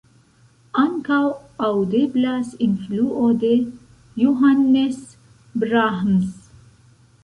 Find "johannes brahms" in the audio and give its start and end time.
4.27-6.39